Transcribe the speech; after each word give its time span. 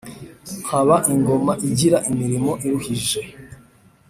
nkaba 0.61 0.95
ingoma 1.13 1.53
igira 1.69 1.97
imirimo 2.11 2.51
iruhije, 2.65 3.21